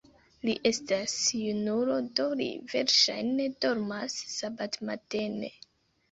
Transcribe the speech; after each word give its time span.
Li 0.47 0.53
estas 0.67 1.11
junulo, 1.39 1.97
do 2.19 2.25
li 2.39 2.47
verŝajne 2.71 3.45
dormas 3.65 4.15
sabatmatene. 4.37 5.51